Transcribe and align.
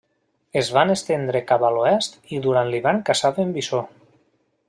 Es 0.61 0.69
van 0.77 0.93
estendre 0.93 1.41
cap 1.51 1.65
a 1.67 1.71
l'oest 1.75 2.17
i 2.37 2.41
durant 2.47 2.71
l'hivern 2.73 3.05
caçaven 3.11 3.55
bisó. 3.59 3.83